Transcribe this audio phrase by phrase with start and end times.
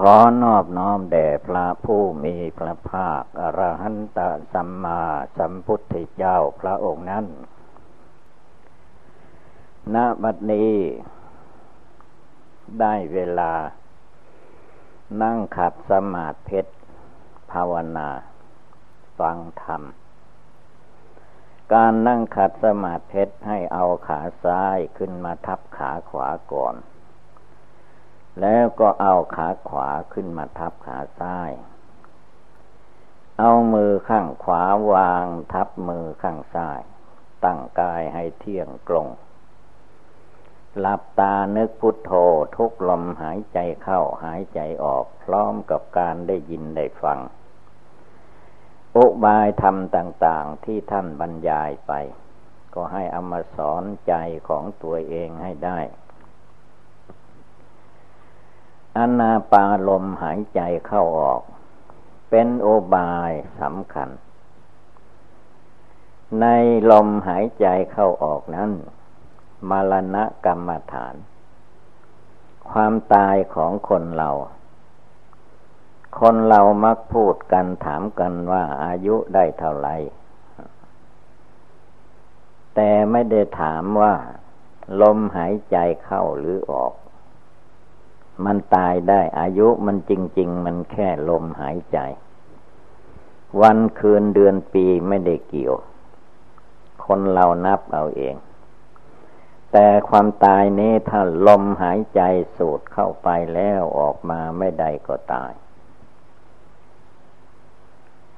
[0.00, 4.18] ขอนอบน้อมแด่พระผู้มีพระภาคอรหันต
[4.52, 5.02] สัมมา
[5.38, 7.26] สัมพุทธเจ้าพระองค์นั้น
[9.94, 10.72] ณ บัดนี้
[12.80, 13.52] ได้เวลา
[15.22, 16.60] นั่งขัดสมาธิ
[17.52, 18.08] ภาวนา
[19.18, 19.82] ฟังธรรม
[21.74, 26.76] การนั่งขัดสมาธิให้เอาขาซ้ายขึ้นมาทับขาขวาก่อน
[28.40, 31.50] แล้วก็เอาขาขวาขึ้นมาทับขาซ้าย
[33.38, 34.62] เอามือข้างขวา
[34.92, 36.80] วางทับมือข้างซ้าย
[37.44, 39.08] ตั้งกายให้เที่ยงตรง
[40.78, 42.12] หลับตานึกพุทโธ
[42.56, 47.18] ทุกลมหายใจเข้าหายใจออกพร้อมกับการได้ยินได้ฟัง
[48.96, 51.92] อุบายธรรมต่าง ๆ ที่ท่านบรรยายไป
[52.74, 54.14] ก็ให้เอามาสอนใจ
[54.48, 55.78] ของตัวเองให้ได้
[58.96, 61.42] อนาปาลมหายใจเข้าออก
[62.30, 64.08] เป็นโอบายสำคัญ
[66.40, 66.46] ใน
[66.90, 68.70] ลมหายใจเข้าออกนั้น
[69.70, 71.14] มรณะกรรมฐาน
[72.70, 74.30] ความตายของคนเรา
[76.20, 79.96] คนเรามักพูดกันถามกันว่าอายุได้เท่าไหร่
[82.74, 84.14] แต่ไม่ได้ถามว่า
[85.00, 86.92] ลมหายใจเข้าหรือออก
[88.44, 91.98] มันตายได้อายุมันจริง ๆ มันแค่ลมหายใจ
[93.60, 95.74] วันคืนเดือนปีไม่ได้เกี่ยว
[97.04, 98.36] คนเรานับเอาเอง
[99.72, 102.20] แต่ความตายนี้ถ้าลมหายใจ
[102.56, 105.52] สูดเข้าไปแล้วออกมาไม่ได้ก็ตาย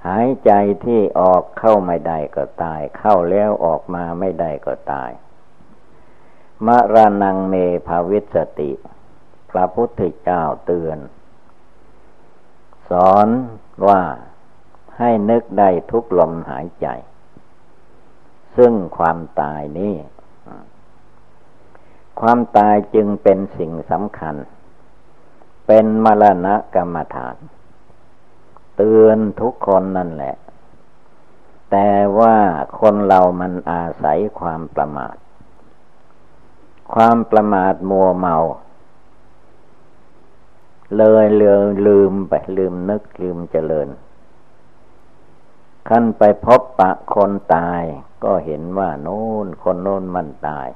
[0.07, 0.53] หายใจ
[0.85, 5.11] ที่ออกเข้าไม่ได้ก็ตาย เข้าแล้วออกมาไม่ได้ก็ตาย
[6.67, 7.55] มรณงเม
[7.87, 8.73] ภาวิสติ
[9.51, 10.99] พระพุทธเจ้าเตือน
[12.91, 13.29] สอน
[13.89, 14.03] ว่า
[14.99, 16.87] ให้นึกได้ทุกลมหายใจ
[18.57, 19.95] ซึ่งความตายนี้
[22.21, 24.37] ความตายจึงเป็นสิ่งสำคัญ
[25.67, 27.37] เป็นมรณะกรรมฐาน
[28.77, 30.37] เตือนทุกคนนั่นแหละ
[31.71, 32.37] แต่ว่า
[32.81, 35.17] คนเรามันอาศัยความประมาท
[36.95, 38.37] ความประมาทมัวเมา
[40.97, 41.57] เลยเลือ
[41.87, 43.89] ลืมไปลืมนึกลืมเจริญ
[45.89, 47.83] ขั้นไปพบปะคนตาย
[48.25, 50.69] ก็เห็นว่าโน้นคนโน้นมันตาย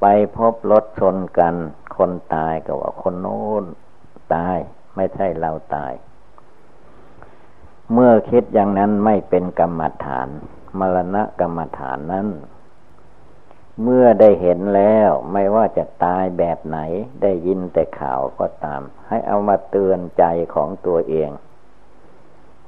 [0.00, 1.54] ไปพบรถชนกัน
[1.96, 3.64] คนตายก็ว่าคนโน้น
[4.34, 4.56] ตาย
[4.96, 5.92] ไม่ใช่เราตาย
[7.92, 10.28] เมื่อคิดอย่างนั้นไม่เป็นกรรมฐาน
[10.78, 12.26] มรณะกรรมฐานนั้น
[13.82, 16.78] เมื่อได้เห็นแล้วไม่ว่าจะตายแบบไหน
[17.22, 20.24] ได้ยินแต่ข่าวก็ตาม ให้เอามาเตือนใจ
[20.54, 21.30] ของตัวเอง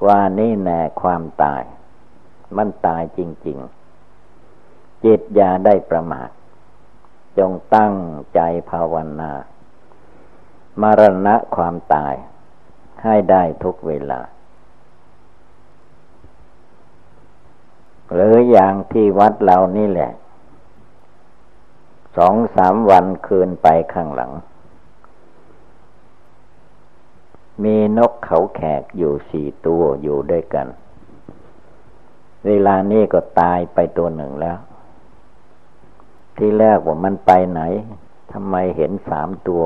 [0.06, 1.62] ว่านี่แน่ความตาย
[2.56, 3.58] มันตายจริง
[4.32, 6.30] ๆ จิตอย่าได้ประมาท
[7.38, 7.94] จงตั้ง
[8.34, 8.40] ใจ
[8.70, 9.32] ภาวนา
[10.80, 12.14] มรณะความตาย
[13.02, 14.20] ให้ได้ทุกเวลา
[18.12, 20.12] หรืออย่างที่วัดเรานี่แหละ
[22.16, 24.32] สองสามวันคืนไปข้างหลัง
[27.62, 30.66] มีนกเขาแขกอยู่สี่ตัวอยู่ด้วยกัน
[32.46, 34.58] เวลานี้ก็ตายไปตัวหนึ่งแล้ว
[36.36, 37.60] ที่แรกว่ามันไปไหน
[38.32, 39.64] ทำไมเห็นสามตัว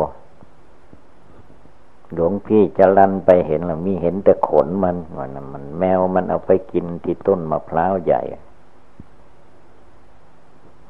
[2.12, 8.22] หลวงพี่จะลันไปเห็นหรือมีเห็นแต่ขนมันมันมันแมวมันเอาไปกินที่ต้นมะพร้าวใหญ่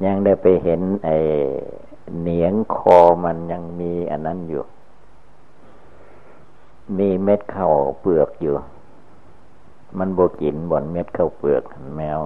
[0.04, 1.16] ยังได้ไปเห็นไอ้
[2.20, 4.64] เหนียงคอมันยังมีอันนั้นอยู่
[6.98, 8.56] มีเม็ดข้าวเปลือกอยู่
[9.98, 11.62] มันโบกินบนเม็ดข้าวเปลือก
[11.96, 12.18] แมว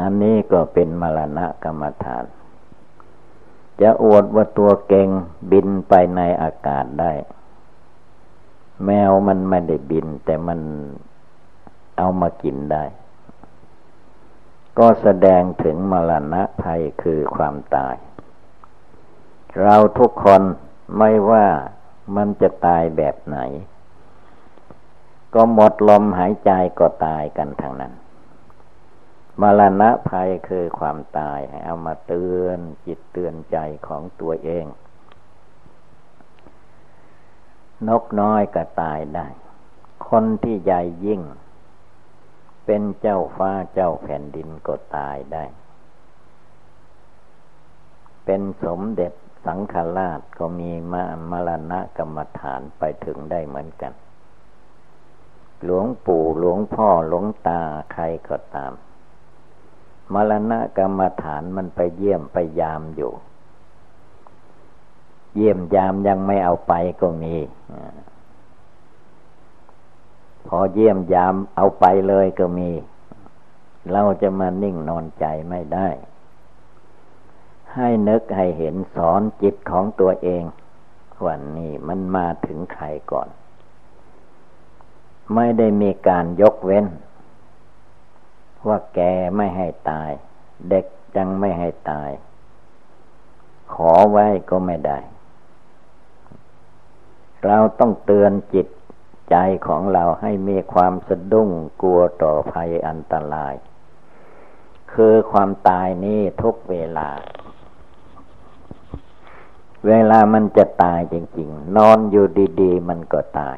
[0.00, 2.24] อันนี้ก็เป็นมรณะกรรมฐาน
[3.80, 5.08] จะอวดว่าตัวเก่ง
[5.50, 7.12] บินไปในอากาศได้
[8.84, 10.60] แมวมันไม่ได้บิน แต่มัน
[11.96, 12.84] เอามากินได้
[14.80, 17.96] ก็แสดงถึงมรณะภัยคือความตาย
[19.62, 20.42] เราทุกคน
[20.98, 21.46] ไม่ว่า
[22.16, 23.38] มันจะตายแบบไหน
[25.34, 27.92] ก็หมดลมหายใจก็ตายกันทางนั้น
[29.40, 34.66] มรณะภัยคือความตายเอามาเตือนจิตเตือนใจของตัวเอง
[37.88, 39.26] นกน้อยก็ตายได้
[40.08, 41.22] คนที่ใหญ่ยิ่ง
[42.72, 45.44] เป็นเจ้าฟ้าเจ้าแผ่นดินก็ตายได้
[48.24, 49.12] เป็นสมเด็จ
[49.46, 53.92] สังฆราชก็มีมามรณะกรรมฐานไปถึงได้เหมือนกัน
[55.64, 57.62] หลวงปู่หลวงพ่อหลวงตา
[57.92, 58.72] ใครก็ตาม
[60.14, 63.12] มรณะกรรมฐานมันไปเยี่ยมไปยามอยู่
[65.34, 67.34] เยี่ยมยามยังไม่เอาไปก็มี
[70.48, 72.70] พอเยี่ยมยามเอาไปเลยก็มี
[73.92, 75.88] เราจะมานิ่งนอนใจไม่ได้
[77.74, 80.42] ให้นึกให้เห็นสอนจิตของตัวเอง
[81.26, 83.28] วันนี้มันมาถึงใครก่อน
[85.34, 86.86] ไม่ได้มีการยกเว้น
[88.66, 89.00] ว่าแก
[89.36, 90.10] ไม่ให้ตาย
[90.68, 90.84] เด็ก
[91.16, 92.10] จังไม่ให้ตาย
[93.72, 94.98] ขอไว้ก็ไม่ได้
[97.44, 98.66] เราต้องเตือนจิต
[99.30, 99.36] ใจ
[99.66, 101.50] ของเราให้มีความสะดุ้ง
[101.82, 103.54] กลัวต่อภัยอันตราย
[104.92, 107.10] คือความตายนี้ทุกเวลา
[109.86, 112.26] เวลามันจะตายจริง ๆ นอนอยู่
[112.62, 113.56] ดีๆ มันก็ตาย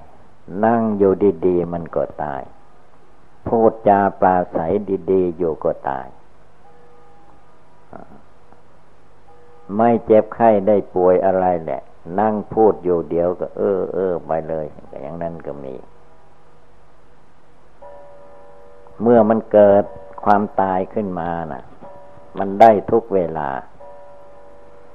[0.65, 1.13] นั่งอยู่
[1.47, 2.43] ดีๆ มันก็ตาย
[3.47, 4.73] พูดจาปราศัย
[5.11, 6.07] ดีๆ อยู่ก็ตาย
[9.77, 11.83] ไม่เจ็บไข้ได้ป่วยอะไรแหละ
[12.21, 14.67] นั่งพูดอยู่เดียวก็เออเออไปเลย
[15.01, 15.75] อย่างนั้นก็มี
[19.03, 19.85] เมื่อมันเกิด
[20.25, 21.65] ความตายขึ้นมานะ่ะ
[22.39, 23.49] มันได้ทุกเวลา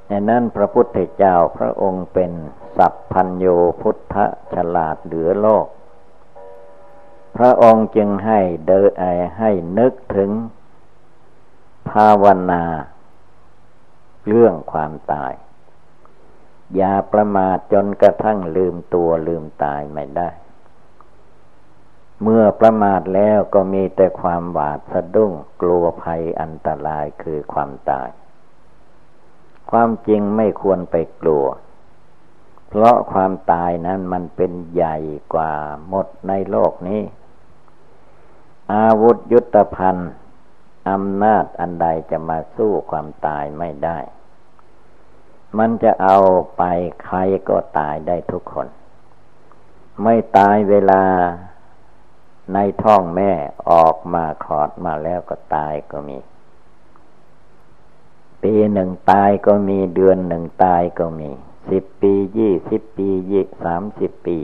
[0.07, 2.31] ในนั้นพระพุทธเจ้าพระองค์เป็น
[2.77, 3.45] สัพพัญโย
[3.81, 4.15] พุทธ
[4.53, 5.67] ฉลาดเหลือโลก
[7.37, 9.03] พระองค์จึงให้เดอไอ
[9.37, 10.31] ให้นึกถึง
[11.89, 12.63] ภาวนา
[14.27, 15.33] เรื่องความตาย
[16.75, 20.29] อย่าประมาทจนกระทั่งลืมตัวลืมตายไม่ได้
[22.23, 25.31] เมื่อประมาทแล้วก็มีแต่ความหวาดสะดุ้ง
[25.61, 28.09] กลัวภัยอันตรายคือความตาย
[29.71, 31.45] ความจริงไม่ควรไปกลัว
[32.69, 34.97] เพราะความตายนั้นมันเป็นใหญ่
[35.33, 35.53] กว่า
[35.89, 37.01] หมดในโลกนี้
[38.73, 40.11] อาวุธยุทธภัณฑ์
[40.89, 43.97] อำนาจอันใดจะมาสู้ความตายไม่ได้
[45.57, 46.17] มันจะเอา
[46.57, 46.63] ไป
[47.03, 47.17] ใคร
[47.49, 48.67] ก็ตายได้ทุกคน
[50.03, 51.03] ไม่ตายเวลา
[52.53, 53.31] ในท้องแม่
[53.71, 56.17] ออกมาขอดมาแล้วก็ตายก็มี
[58.43, 61.29] ปีหนึ่งตายก็มีเดือนหนึ่งตายก็มี
[61.69, 64.39] สิบปียี่สิบปียี่สามสิบปี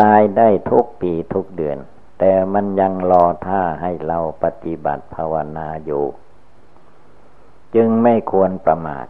[0.00, 1.78] ตายได้ทุกปีทุกเดือน
[2.18, 6.04] แต่มันยังรอท่าให้เราปฏิบัติภาวนาอยู่
[7.74, 9.06] จึงไม่ควรประมาท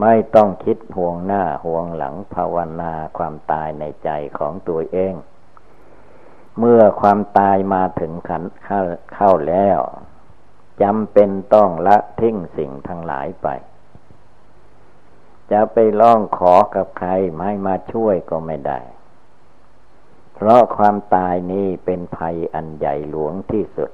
[0.00, 5.14] ไม่ต้องคิดห่วงหน้าห่วงหลังภาวนาความตายในใจของตัวเอง
[6.58, 8.42] เมื่อความตายมาถึงขัน
[9.14, 9.78] เข้าแล้ว
[10.82, 13.48] จำเป็นต้องละทิ้งสิ่งทั้งหลายไป
[15.50, 18.80] จะไปร้องขอกับใครไม่มาช่วยก็ไม่ได้
[20.34, 23.90] เพราะความตายนี้เป็นภัยอันใหญ่หลวงที่สุด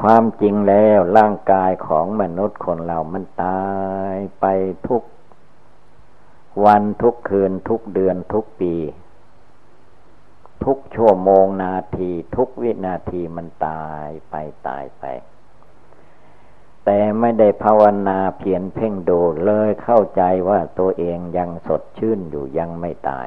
[0.00, 3.68] ความจริงแล้วร่างกายของมนุษย์คนเรามันตา
[4.12, 4.46] ยไป
[4.88, 5.02] ทุก
[6.64, 8.74] วันทุกคืนทุกเดือนทุกปี
[10.64, 14.34] ทุกชั่วโมงนาทีทุกวินาทีมันตายไป
[14.68, 15.04] ตายไป
[16.84, 23.26] แต่ไม่ได้ภาวนาเพียรเพ่งดูเลยเข้าใจว่าตัวเองยังสดชื่นอยู่ยังไม่ตาย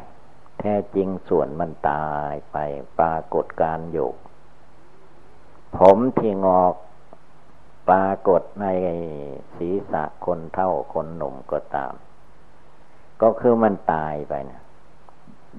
[0.60, 2.58] แท้จริงส่วนมันตายไป
[3.00, 4.10] ปรากฏการอยู่
[5.77, 6.75] ผมที่งอก
[7.89, 8.65] ปรากฏใน
[9.58, 11.94] ศีรษะคนเท่าคนหนุ่มก็ตาม
[13.22, 14.62] ก็คือมันตายไปนะ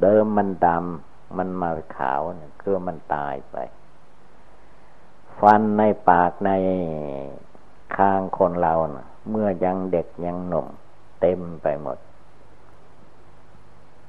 [0.01, 3.57] เดิมมันดำมันมาขาวเนี่ยคือมันตายไป
[5.41, 6.51] ฟันในปากใน
[7.97, 10.67] คางคนเรานะ่ะเมื่อยังเด็กยังหนุ่ม
[11.21, 11.99] เต็มไปหมด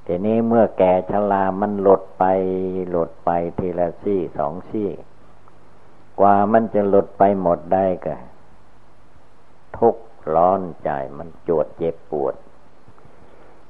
[0.06, 2.24] ทีนี้เมื่อแก่ชรามันหลดไป
[2.90, 4.90] หลดไปทีละซี่สองซี่
[6.20, 8.16] กว่ามันจะหลุดไปหมดได้ก็
[9.78, 9.96] ทุก
[10.34, 12.36] ร้อนใจมันจวดเจ็บปวด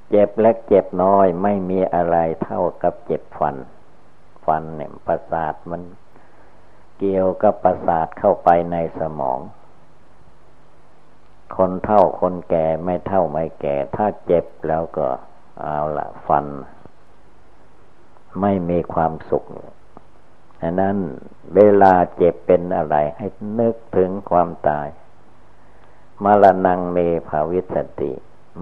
[0.10, 3.56] เจ็บเล็กเจ็บน้อยไม่มีอะไรเท่ากับเจ็บฟัน
[4.46, 5.82] ฟันเนี่ยประสาทมัน
[7.00, 9.40] เกี่ยวกับประสาทเข้าไปในสมอง
[11.56, 15.08] คนเท่าคนแก่ไม่เท่าไม่แก่ ถ้าเจ็บแล้วก็
[15.62, 16.46] เอาละฟัน
[18.42, 19.46] ไม่มีความสุข
[20.66, 20.98] อันนั้น
[21.56, 23.28] เวลาเจ็บเป็นอะไร ให้
[23.60, 24.88] นึกถึงความตาย
[26.24, 28.12] มรณงเมภาวิสติ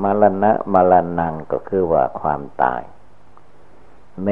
[0.01, 2.81] มรณะมรณงก็คือว่าความตาย
[4.24, 4.27] เม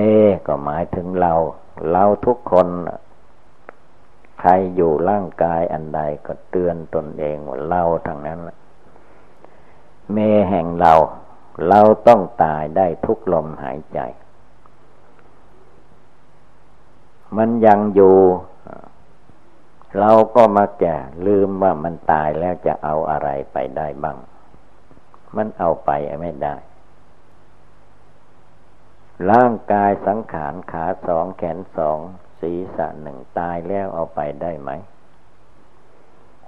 [0.48, 1.34] ก็หมายถึงเรา
[1.92, 2.68] เราทุกคน
[4.40, 8.40] ใครอยู่ร่างกายอันใดก็เตือนตนเองว่าเราทั้งนั้น
[10.14, 10.18] เม
[10.50, 10.94] แห่งเรา
[11.70, 14.00] เราต้องตายได้ทุกลมหายใจ
[17.38, 18.18] มันยังอยู่
[20.00, 24.18] เราก็มาแก่ ลืมว่ามันตายแล้วจะเอาอะไรไปได้บ้าง
[25.36, 26.56] มันเอาไปไม่ได้
[29.32, 32.00] ร่างกายสังขารขาสองแขนสอง
[32.40, 34.72] ศีรษะหนึ่งตายแล้วเอาไปได้ไหม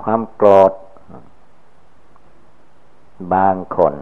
[0.01, 0.71] ความโกรธ
[3.33, 3.95] บางคน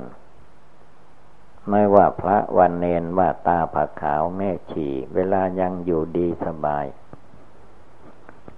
[1.71, 6.85] ไม่ว่าพระวันเนนว่าตาผักขาวแม่ฉี่ เวลายังอยู่ดีสบาย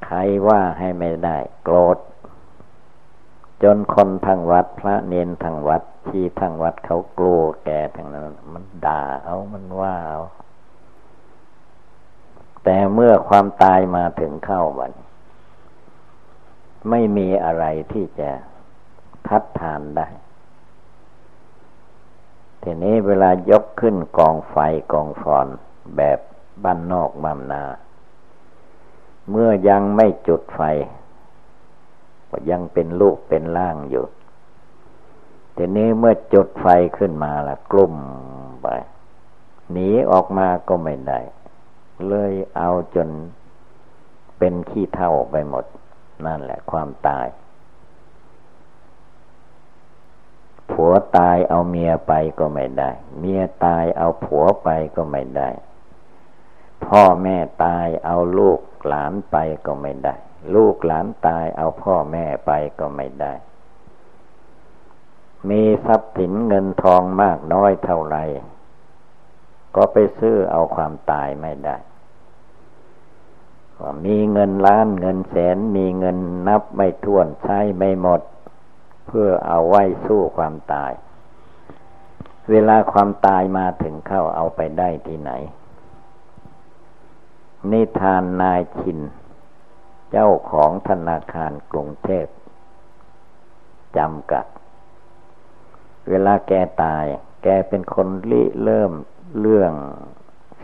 [0.05, 0.17] ใคร
[0.47, 1.97] ว่าให้ไม่ได้โกรธ
[3.63, 10.21] จนคนทางวัด พระเนนทางวัดที่ทางวัดเขากลัวแกทางนั้น มันด่าเอามันว่าเอา
[12.63, 14.93] แต่เมื่อความตายมาถึงเข้าวัน
[16.89, 18.29] ไม่มีอะไรที่จะ
[19.27, 20.07] ทัดทานได้
[22.63, 24.55] ทีนี้เวลายกขึ้นกองไฟ
[24.91, 25.47] กองฟอน
[25.97, 26.19] แบบ
[26.63, 27.63] บ้านนอกบำนา
[29.29, 30.61] เมื่อยังไม่จุดไฟ
[32.29, 34.05] ก็ยังเป็นลูกเป็นล่างอยู่
[35.57, 36.67] ทีนี้เมื่อจุดไฟ
[36.97, 37.93] ขึ้นมาละกลุ่ม
[38.61, 38.67] ไป
[39.71, 41.19] หนีออกมาก็ไม่ได้
[42.07, 43.09] เลยเอาจน
[44.37, 45.65] เป็นขี้เท่าไปหมด
[46.25, 47.27] นั่นแหละความตาย
[50.73, 55.49] ผัวตายเอาเมียไปก็ไม่ได้ เมียตายเอาผัวไปก็ไม่ได้
[56.85, 60.15] พ่อแม่ตายเอาลูกหลานไปก็ไม่ได้
[60.55, 63.33] ลูกหลานตายเอาพ่อแม่ไปก็ไม่ได้
[65.49, 68.17] มีทรัพย์สินเงินทองมากน้อยเท่าไร
[69.75, 71.77] ก็ไปซื้อเอาความตายไม่ได้
[74.05, 78.21] มีเงินล้านเงินแสนมีเงินนับไม่ถ้วนใช้ไม่หมด
[79.07, 80.91] เพื่อเอาไว้สู้ความตาย
[82.51, 85.31] เวลาความตายมาถึงเข้าเอาไปได้ที่ไหน
[87.71, 88.99] นิทานนายชิน
[90.11, 92.27] เจ้าของธนาคารกรุงเทพ
[93.97, 94.45] จำกัด
[96.09, 97.05] เวลาแกตาย
[97.43, 98.91] แกเป็นคนริเริ่ม
[99.39, 99.73] เรื่อง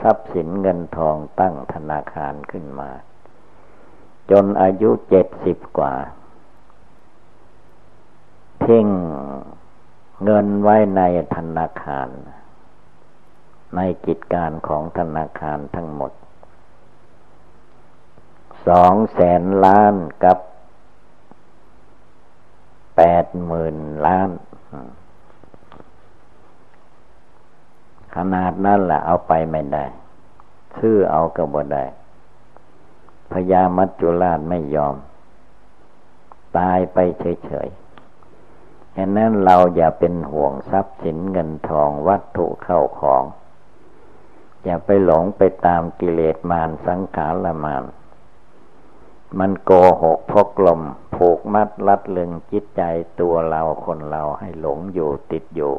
[0.02, 2.92] ทรัพย์สินเงินทองตั้งธนาคารขึ้นมา
[4.32, 5.94] จนอายุเจ็ดสิบกว่า
[8.70, 8.90] ทิ้ง
[10.24, 11.02] เงินไว้ใน
[11.36, 12.10] ธนาคาร
[13.76, 16.12] ในกิจการของธนาคารทั้งหมด
[18.68, 20.38] สองแสนล้านกับ
[22.98, 24.30] แปดหมื่นล้าน
[28.16, 29.86] ขนาดนั้นแหละเอาไปไม่ได้
[30.78, 31.86] ชื่อเอากระบได้
[33.32, 34.96] พญามัจจุราชไม่ยอม
[36.58, 37.89] ตายไปเฉยๆ
[39.02, 43.24] ฉะนั้นเราอย่าเป็นห่วงทรัพย์สินเงินทองวัตถุเข้าของ
[44.64, 47.84] อย่าไปหลงไปตามกิเลสมารสังขารละมาร
[49.40, 50.82] มันโกหกพกลม
[51.16, 52.82] ผูกมัดลัดลึงจิตใจ
[53.20, 55.74] ตัวเราคนเราให้หลงอยู่ติดอยู่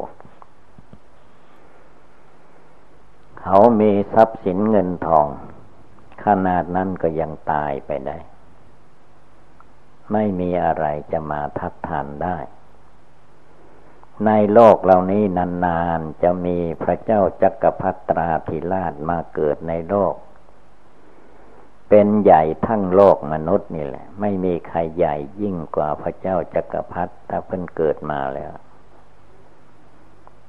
[3.41, 5.27] เขามีทรัพย์สินเงินทอง
[6.25, 8.19] ขนาดนั้นก็ยังตายไปได้
[10.13, 12.39] ไม่มีอะไรจะมาทัดทานได้
[14.27, 20.15] ในโลกเหล่านี้นานๆ จะมีพระเจ้าจักรพรรตราธิราชมาเกิดในโลก
[21.89, 28.53] เป็นใหญ่ทั้งโลกมนุษย์นี่แหละ ไม่มีใครใหญ่ยิ่งกว่าพระเจ้าจักรพรรดิถ้าเพิ่นเกิดมาแล้ว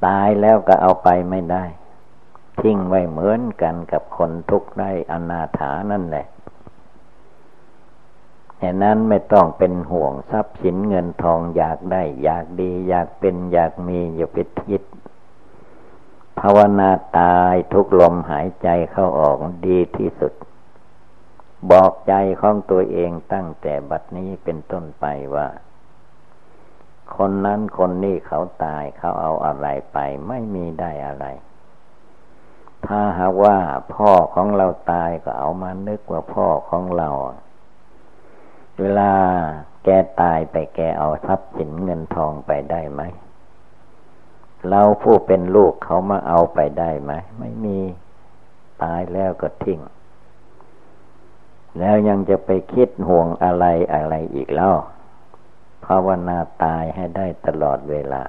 [0.05, 1.65] ตายแล้วก็เอาไปไม่ได้
[2.61, 6.25] ทิ้งไว้เหมือนกันกับคนทุกข์ได้อนาถานั่นแหละ
[8.61, 14.81] ฉะนั้นไม่ต้องเป็นห่วงทรัพย์สินเงินทองอยากได้ อยากดี อยากเป็นอยากมีอย่าไปคิด
[16.39, 19.37] ภาวนาตายทุกลมหายใจเข้าออก
[19.67, 20.33] ดีที่สุด
[21.71, 25.47] บอกใจของตัวเองตั้งแต่บัดนี้เป็นต้นไปว่า
[27.15, 31.25] คนนั้นคนนี้เขาตายเขาเอาอะไรไปไม่มีได้อะไร
[32.85, 33.57] ถ้าหากว่า
[33.93, 37.09] พ่อของเราตายก็เอามานึกว่าพ่อของเรา
[38.81, 39.11] เวลา
[39.83, 39.89] แก
[40.21, 43.01] ตายไปแกเอาทรัพย์สินเงินทองไปได้ไหม
[44.69, 47.79] เราผู้เป็นลูกเขามาเอาไปได้ไหม ไม่มี
[48.83, 49.79] ตายแล้วก็ทิ้ง
[51.79, 54.75] แล้วยังจะไปคิดห่วงอะไรอะไรอีกแล้ว
[55.85, 58.21] ภาวนาตายให้ได้ตลอดเวลา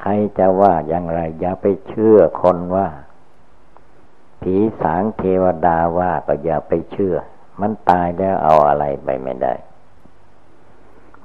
[0.00, 2.88] ใครจะว่าอย่างไรอย่าไปเชื่อคนว่า
[4.42, 7.16] ผีสางเทวดาว่าก็อย่าไปเชื่อ
[7.60, 9.54] มันตายแล้วเอาอะไรไปไม่ได้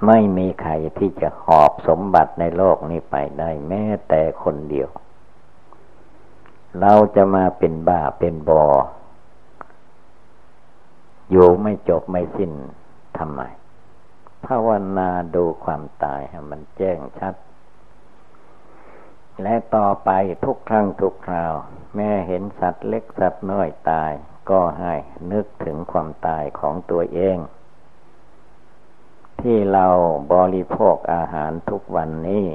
[0.05, 4.89] ไม่มีใครที่จะหอบสมบัติในโลกนี้ไปได้ แม้แต่คนเดียว
[6.81, 8.65] เราจะมาเป็นบ้าเป็นบอ
[11.31, 12.51] อยู่ไม่จบไม่สิ้น
[13.17, 13.41] ทำไม
[14.45, 17.35] ภาวนาดูความตายให้มันแจ้งชัด
[19.41, 20.09] และต่อไป
[20.45, 21.53] ทุกครั้งทุกคราว
[21.95, 24.11] แม่เห็นสัตว์เล็กสัตว์น้อยตาย
[24.49, 24.93] ก็ให้
[25.31, 27.37] นึกถึงความตายของตัวเอง
[29.41, 29.87] ที่เรา
[30.33, 32.47] บริโภคอาหารทุกวันนี้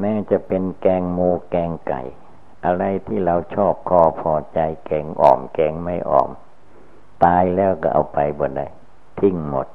[0.00, 2.02] แม้จะเป็นแกงหมูแกงไก่
[2.64, 6.30] อะไรที่เราชอบคอพอใจแกงอ่อมแกงไม่อ่อม
[7.24, 8.62] ตายแล้วก็เอาไปบนได
[9.20, 9.66] ทิ้งหมด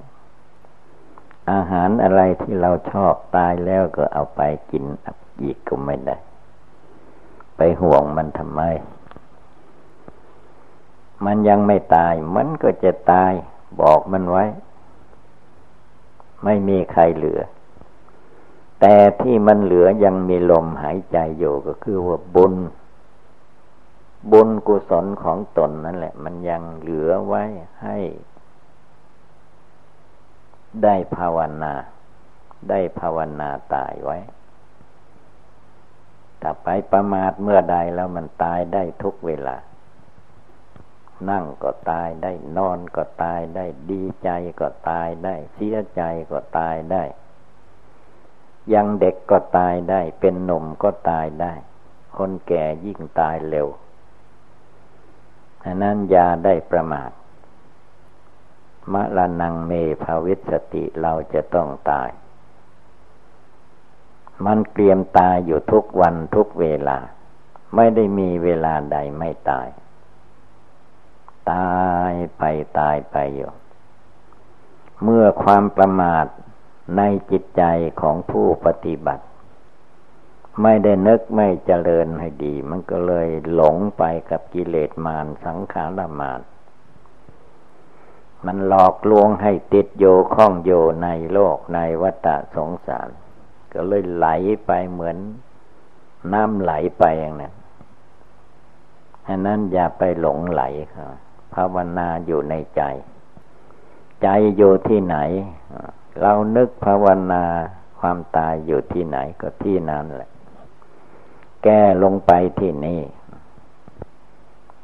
[1.52, 4.84] อาหารอะไรที่เราชอบตายแล้วก็เอาไปกิน
[5.42, 6.18] อีกก็ไม่ได้
[7.58, 8.62] ไปห่วงมันทำไม
[11.26, 13.34] มันยังไม่ตาย มันก็จะตาย
[13.82, 14.46] บอกมันไว้
[16.44, 17.40] ไม่มีใครเหลือ
[18.82, 22.54] แต่ที่มันเหลือยังมีลมหายใจอยู่ก็คือว่าบุญ
[24.32, 27.44] บุญกุศลของตนนั่นแหละ มันยังเหลือไว้
[27.84, 27.98] ให้
[30.84, 31.74] ได้ภาวนา
[32.70, 34.18] ได้ภาวนาตายไว้
[36.42, 39.58] ถ้าไปประมาทเมื่อใดแล้วมันตายได้ทุกเวลา
[41.30, 47.04] นั่งก็ตายได้นอนก็ตายได้ดีใจก็ตายได้ เสียใจก็ตายได้
[48.74, 51.54] ยังเด็กก็ตายได้ เป็นหนุ่มก็ตายได้
[52.18, 53.68] คนแก่ยิ่งตายเร็ว
[55.64, 57.12] อันนั้นยาได้ประมาท
[58.94, 59.72] มะละนังเม
[60.04, 62.10] ภาวิสติเราจะต้องตาย
[64.46, 66.98] มันเตรียมตายอยู่ทุกวันทุกเวลา
[67.76, 69.68] ไม่ได้มีเวลาใดไม่ตาย
[71.52, 72.44] ตายไป
[72.80, 73.52] ตายไปอยู่
[75.04, 76.26] เมื่อความประมาท
[76.98, 77.64] ในจิตใจ
[78.02, 79.26] ของผู้ปฏิบัติ
[80.64, 86.42] ไม่ได้นึกไม่เจริญให้ดี มันก็เลยหลงไปกับกิเลสมารสังขารมาร
[88.46, 90.72] มันหลอกลวงให้ติดโยข้องโย
[91.04, 93.10] ในโลกในวัฏสงสาร
[93.74, 94.28] ก็เลยไหล
[94.66, 95.18] ไปเหมือน
[96.34, 97.54] น้ำไหลไปอย่างนั้น
[99.28, 102.82] อันนั้นอย่าไปหลงไหลครับาวนาอยู่ในใจ
[104.22, 105.18] ใจอยู่ที่ไหน
[106.22, 107.44] เรานึกภาวนา
[108.00, 110.30] ความตายอยู่ที่ไหนก็ที่นั้นแหละ
[111.64, 113.02] แก้ลงไปที่นี่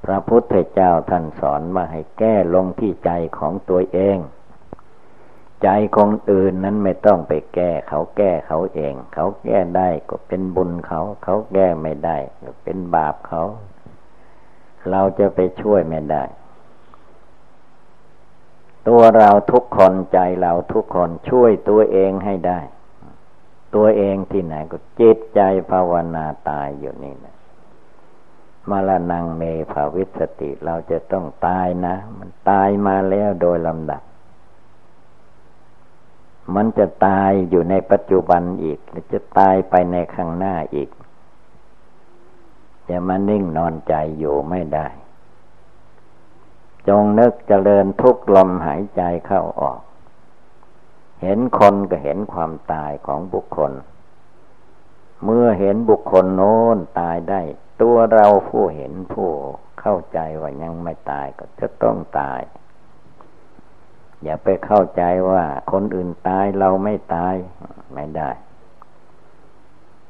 [0.06, 4.18] พระพุทธเจ้าท่านสอนมาให้แก้ลงที่ใจของตัวเอง
[5.64, 13.44] ใจของอื่นนั้นไม่ต้องไปแก้ เขาแก้เขาเอง เขาแก้ได้ก็เป็นบุญเขา เขาแก้ไม่ได้ก็เป็นบาปเขา
[14.90, 16.24] เราจะไปช่วยไม่ได้
[18.88, 22.60] ตัวเราทุกคนใจเราทุกคนช่วยตัวเองให้ได้
[23.76, 27.36] ตัวเองที่ไหนก็จิตใจภาวนาตายอยู่นี่นะ
[28.70, 34.02] มาลนังเมภาวิสติเราจะต้องตายนะ มันตายมาแล้วโดยลำดับ
[36.56, 38.80] มันจะตายอยู่ในปัจจุบันอีก
[39.12, 40.90] จะตายไปในข้างหน้าอีก
[42.90, 44.88] จะมานิ่งนอนใจอยู่ไม่ได้
[46.88, 49.80] จงนึกเจริญทุกลมหายใจเข้าออก
[51.22, 53.72] เห็นคนก็เห็นความตายของบุคคล
[55.24, 57.42] เมื่อเห็นบุคคลโน้นตายได้
[57.82, 59.30] ตัวเราผู้เห็นผู้
[59.80, 62.42] เข้าใจว่ายังไม่ตายก็จะต้องตาย
[64.24, 67.36] อย่าไปเข้าใจว่าคนอื่นตายเราไม่ตาย
[67.94, 68.30] ไม่ได้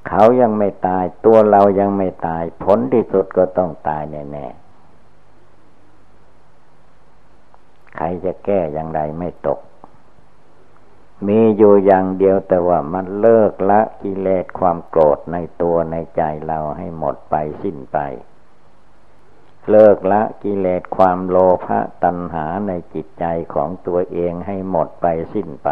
[0.07, 4.64] เขายังไม่ตายตัวเรายังไม่ตาย ผลที่สุดก็ต้องตายแน่ๆ
[7.95, 9.59] ใครจะแก้อย่างไรไม่ตก
[11.27, 17.97] มีอยู่อย่างเดียวแต่ว่ามันเลิกละกิเลสความโกรธในตัวในใจเราให้หมดไปสิ้นไป
[19.69, 25.69] เลิกละกิเลสความโลภะตัณหาในจิตใจของตัวเองให้หมดไปสิ้นไป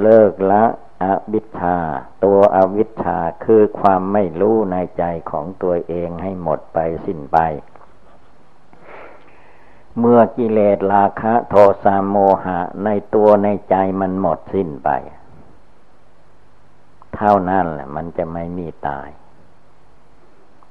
[0.00, 0.64] เลิกละ
[1.02, 1.76] อวิชชา
[2.24, 7.38] ตัวอวิชชาคือความไม่รู้ในใจของตัวเองให้หมดไปสิ้นไป
[9.98, 11.54] เมื่อกิเลสราคะโท
[11.84, 14.90] สะโมหะ ในตัวในใจมันหมดสิ้นไป
[17.16, 19.08] เท่านั้นแหละ มันจะไม่มีตาย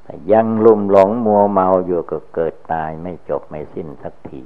[0.04, 4.42] แต่ยังลุ่มหลงมัวเมาอยู่ก็เกิดตายไม่จบไม่สิ้นสักที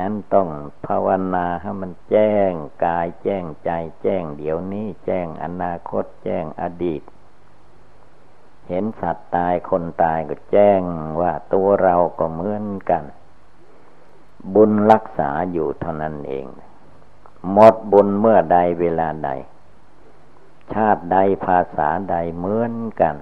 [0.00, 0.48] นั้นต้อง
[0.86, 2.52] ภาวนาให้มันแจ้ง
[2.84, 3.70] กายแจ้งใจ
[4.02, 7.02] แจ้งเดี๋ยวนี้ แจ้งอนาคต แจ้งอดีต
[8.68, 10.82] เห็นสัตว์ตายคนตายก็แจ้ง
[11.20, 13.04] ว่าตัวเราก็เหมือนกัน
[14.54, 16.46] บุญรักษาอยู่เท่านั้นเอง
[17.52, 19.30] หมดบุญเมื่อใดเวลาใด
[20.74, 23.16] ชาติใดภาษาใดเหมือนกัน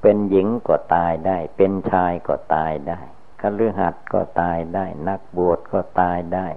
[0.00, 3.00] เป็นหญิงก็ตายได้ เป็นชายก็ตายได้
[3.40, 6.48] คฤหัสถ์ก็ตายได้ นักบวชก็ตายได้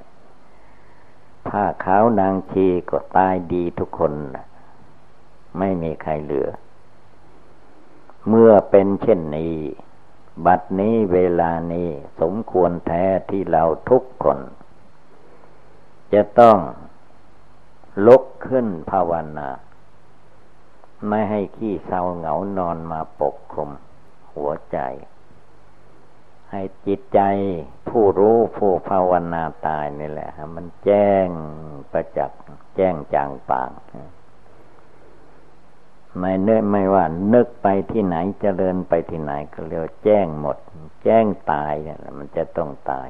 [1.48, 4.46] ผ้าขาวนางชีก็ตายดีทุกคนนะ
[5.58, 6.50] ไม่มีใครเหลือ
[8.28, 9.56] เมื่อเป็นเช่นนี้
[10.46, 11.90] บัดนี้เวลานี้
[12.22, 14.40] สมควรแท้ที่เราทุกคน
[16.14, 16.58] จะต้อง
[18.06, 19.50] ลุกขึ้นภาวนา
[21.08, 23.72] ไม่ให้ขี้เศร้าเหงานอนมาปกคลุม
[24.34, 24.80] หัวใจ
[26.52, 27.20] ให้จิตใจ
[27.90, 31.28] ผู้รู้ผู้ภาวนาตายนี่แหละ มันแจ้ง
[31.92, 32.40] ประจักษ์
[32.76, 33.70] แจ้งจางปาง
[36.18, 40.58] ไม่เนื้อไม่ว่า นึกไปที่ไหนจเจริญไปที่ไหนก็เรียกแจ้งหมด
[41.04, 43.08] แจ้งตายเนี่ยมันจะต้องตาย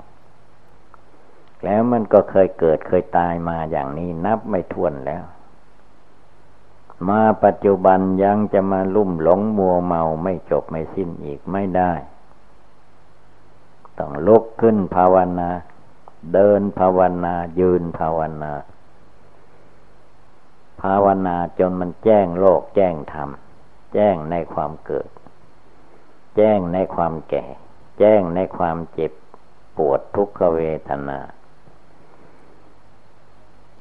[1.63, 5.23] แล้วมันก็เคยเกิดเคยตายมาอย่างนี้นับไม่ถ้วนแล้ว
[7.09, 11.93] มาปัจจุบันยังจะมาลุ่มหลงมัวเมาไม่จบไม่สิ้นอีกไม่ได้
[13.97, 15.49] ต้องลุกขึ้นภาวนา
[16.33, 18.51] เดินภาวนายืนภาวนา
[20.81, 23.29] ภาวนาจนมันแจ้งโลกแจ้งธรรม
[23.93, 25.09] แจ้งในความเกิด
[26.35, 27.45] แจ้งในความแก่
[27.99, 29.11] แจ้งในความเจ็บ
[29.77, 30.59] ปวดทุกขเว
[30.89, 31.19] ทนา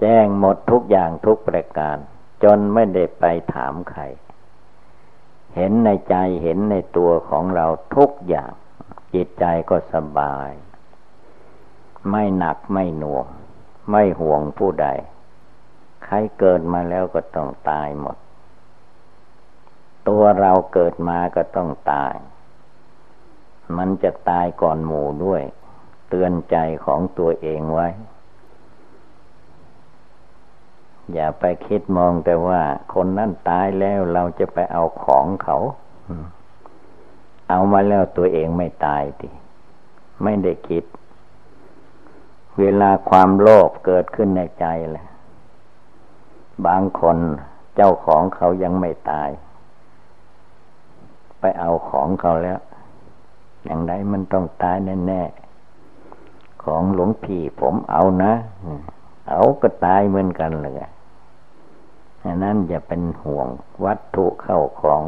[0.01, 1.97] แจ้งหมดทุกอย่างทุกประการ
[2.45, 4.03] จนไม่ได้ไปถามใคร
[5.55, 8.53] เห็นในใจเห็นในตัวของเราทุกอย่าง
[9.15, 10.51] จิตใจก็สบาย
[12.11, 13.27] ไม่หนักไม่หน่วง
[13.91, 14.89] ไม่ห่วงผู้ใด
[16.07, 18.17] ใครเกิดมาแล้วก็ต้องตายหมด
[20.09, 22.15] ตัวเราเกิดมาก็ต้องตาย
[23.77, 25.43] มันจะตายก่อนหมู่ด้วย
[26.09, 27.89] เตือนใจของตัวเองไว้
[31.13, 32.61] อย่าไปคิดมองแต่ว่า
[32.95, 35.59] คนนั้นตายแล้วเราจะไปเอาของเขา
[37.51, 39.29] เอามาแล้วตัวเองไม่ตายที
[40.23, 40.85] ไม่ได้คิด
[42.61, 45.07] เวลาความโลภเกิดขึ้นในใจแหละ
[46.67, 47.19] บางคน
[47.77, 49.31] เจ้าของเขายังไม่ตาย
[51.41, 52.59] ไปเอาของเขาแล้ว
[53.65, 58.33] อย่างไรมันต้องตายแน่ๆของหลวงพี่ผมเอานะ
[59.29, 60.77] เอาก็ตายเหมือนกันเลย
[62.25, 63.49] อันนั้นอย่าเป็นห่วง
[63.85, 65.03] วัตถุเข้าของ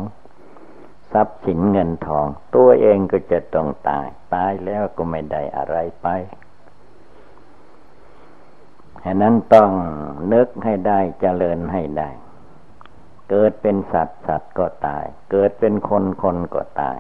[1.13, 6.07] ทรัพย์สินเงินทอง ตัวเองก็จะต้องตาย ตายแล้วก็ไม่ได้อะไรไป
[9.05, 9.71] ฉะนั้นต้อง
[10.33, 12.11] นึกให้ได้เจริญให้ได้
[13.31, 16.99] เกิดเป็นสัตว์สัตว์ก็ตาย เกิดเป็นคนคนก็ตาย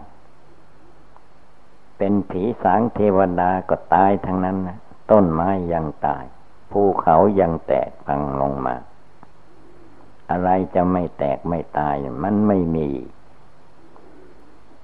[1.98, 4.78] เป็นผีสางเทวดาก็ตายทั้งนั้นนะ
[5.10, 6.24] ต้นไม้ยังตาย
[6.72, 8.76] ภูเขายังแตกพังลงมา
[10.30, 12.88] อะไรจะไม่แตกไม่ตายมันไม่มี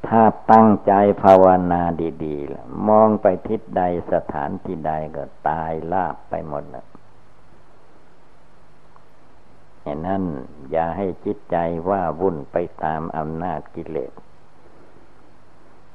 [0.06, 0.22] ถ้า
[0.52, 1.82] ตั้งใจภาวนา
[2.24, 6.82] ดีๆ มองไปทิศใดสถานที่ใดก็ตายลาบไปหมดแล้
[9.84, 10.22] วเห็นนั้น
[10.70, 11.56] อย่าให้จิตใจ
[11.88, 14.12] ว่าวุ่นไปตามอำนาจกิเลส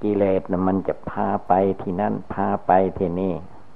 [0.02, 3.34] กิเลสนะมันจะพาไปที่นั่นพาไปที่นี่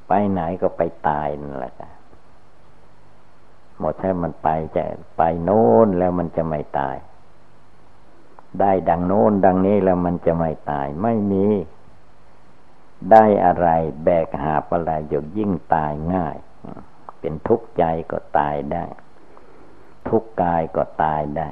[0.07, 1.73] ไปไหนก็ไปตายนั่นแหละ
[3.79, 4.83] หมดถ้ามันไปจะ
[5.17, 6.95] ไปโน้นแล้วมันจะไม่ตาย
[8.59, 11.47] ได้ดังโน้นดังนี้แล้วมันจะไม่ตายไม่มี
[13.11, 13.67] ได้อะไร
[14.03, 14.91] แบกหาอะไร
[15.37, 16.37] ยิ่งตายง่าย
[17.19, 18.85] เป็นทุกข์ใจก็ตายได้
[20.09, 21.49] ทุกกายก็ตายได้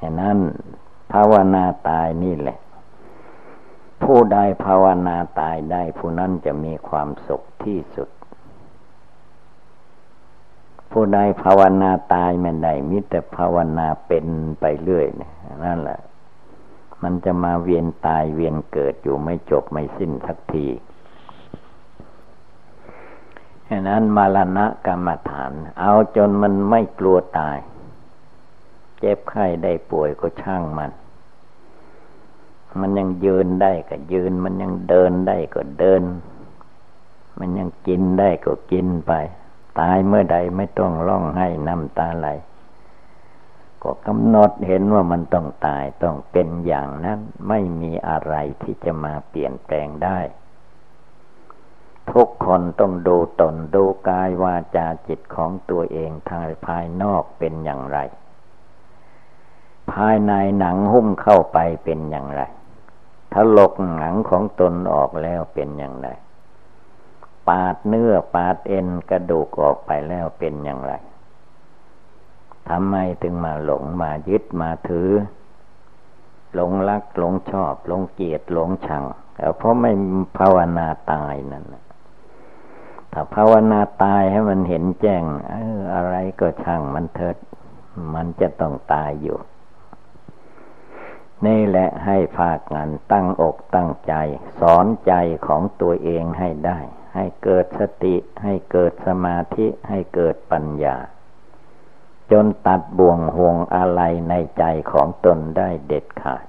[0.00, 0.38] ฉะนั้น
[1.12, 2.58] ภาวนาตายนี่แหละ
[4.04, 8.08] ผู้ใดภาวนาตายได้ ผู้นั้นจะมีความสุขที่สุด
[10.92, 14.26] ผู้ใดภาวนาตายไม่ได้มิแต่ภาวนาเป็น
[14.60, 15.32] ไปเรื่อยเนี่ย
[15.64, 16.00] นั่นแหละ
[17.02, 20.66] มันจะมาเวียนตายเวียนเกิดอยู่ไม่จบไม่สิ้นสักที
[23.70, 27.58] ฉะนั้นมาลณะกรรมฐาน เอาจนมันไม่กลัวตาย
[28.98, 30.90] เจ็บไข้ได้ป่วยก็ช่างมัน
[32.80, 36.02] มันยังยืนได้ก็ยืน มันยังเดินได้ก็เดิน
[37.38, 39.12] มันยังกินได้ก็กินไป
[39.80, 42.28] ตายเมื่อใดไม่ต้องร้องให้น้ำตาไหล
[43.82, 50.18] ก็กำหนดเห็นว่ามันต้องตายต้องเป็นอย่างนั้น ไม่มีอะไรที่จะมาเปลี่ยนแปลงได้
[52.12, 57.98] ทุกคนต้องดูตนดูกายวาจาจิตของตัวเองทางภายนอกเป็นอย่างไร
[59.92, 62.42] ภายในหนังหุ้มเข้าไปเป็นอย่างไร
[63.32, 66.08] ถ้าลกหนังของตนออกแล้วเป็นอย่างไร
[67.48, 70.92] ปาดเนื้อปาดเอ็นกระดูกออกไปแล้วเป็นอย่างไร
[72.68, 75.10] ทำไมถึงมาหลงมายึดมาถือ
[76.54, 79.04] หลงรักหลงชอบหลงเกลียดหลงชัง
[79.56, 79.92] เพราะไม่
[80.38, 81.64] ภาวนาตายนั่น
[83.12, 87.36] ถ้าภาวนาตายให้มันเห็นแจ้งเอออะไรก็ช่างมันเถิด
[88.14, 89.38] มันจะต้องตายอยู่
[91.46, 94.14] นี่แหละให้ภาคงานตั้งอกตั้งใจ
[94.60, 95.12] สอนใจ
[95.46, 96.78] ของตัวเองให้ได้
[97.14, 100.96] ให้เกิดสติให้เกิดสมาธิให้เกิดปัญญา
[102.32, 106.44] จนตัดบ่วงห่วงอะไรในใจของตนได้เด็ดขาด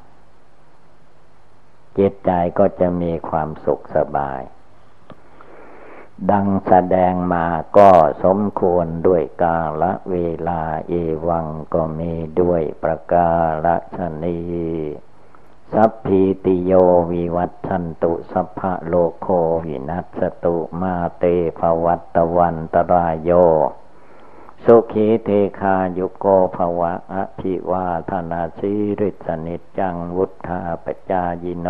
[1.98, 4.42] จิตใจก็จะมีความสุขสบาย
[6.30, 7.46] ดังแสดงมา
[7.78, 7.90] ก็
[8.24, 10.16] สมควรด้วยกาละเว
[10.48, 10.94] ลาเอ
[11.28, 13.30] วังก็มีด้วยประกา
[13.66, 14.40] ละชนี
[15.74, 16.72] สัพพีติโย
[17.12, 19.28] วิวัตชันตุสัพพะโลโค
[19.66, 21.24] วินัสตุมาเต
[21.60, 23.32] ภวัตวันตรายโย
[24.66, 25.30] สุขีเท
[25.60, 31.70] คายุโกภวะอภิวาธนาสีริสนิจังวุฒาปจายิโน